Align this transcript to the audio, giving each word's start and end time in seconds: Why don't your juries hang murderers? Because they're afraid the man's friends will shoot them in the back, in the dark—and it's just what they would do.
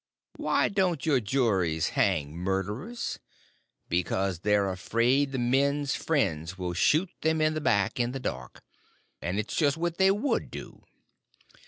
Why 0.35 0.67
don't 0.67 1.05
your 1.05 1.19
juries 1.19 1.89
hang 1.89 2.35
murderers? 2.35 3.19
Because 3.87 4.39
they're 4.39 4.71
afraid 4.71 5.31
the 5.31 5.37
man's 5.37 5.93
friends 5.93 6.57
will 6.57 6.73
shoot 6.73 7.11
them 7.21 7.39
in 7.39 7.53
the 7.53 7.61
back, 7.61 7.99
in 7.99 8.11
the 8.11 8.19
dark—and 8.19 9.37
it's 9.37 9.55
just 9.55 9.77
what 9.77 9.99
they 9.99 10.09
would 10.09 10.49
do. 10.49 10.81